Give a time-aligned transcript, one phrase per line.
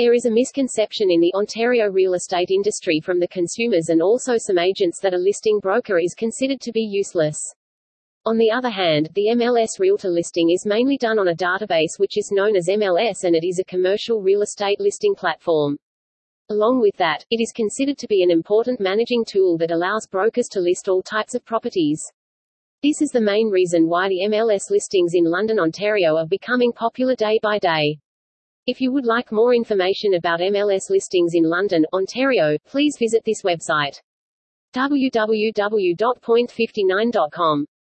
[0.00, 4.38] There is a misconception in the Ontario real estate industry from the consumers and also
[4.38, 7.38] some agents that a listing broker is considered to be useless.
[8.24, 12.16] On the other hand, the MLS Realtor listing is mainly done on a database which
[12.16, 15.76] is known as MLS and it is a commercial real estate listing platform.
[16.48, 20.48] Along with that, it is considered to be an important managing tool that allows brokers
[20.52, 22.02] to list all types of properties.
[22.82, 27.14] This is the main reason why the MLS listings in London, Ontario are becoming popular
[27.14, 27.98] day by day.
[28.66, 33.42] If you would like more information about MLS listings in London, Ontario, please visit this
[33.42, 34.00] website.
[34.74, 37.66] www.point59.com